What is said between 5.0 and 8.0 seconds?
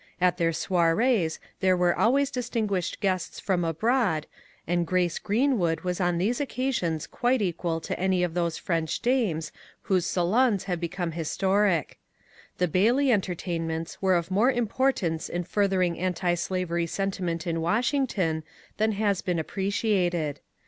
Greenwood" was on these occasions quite equal to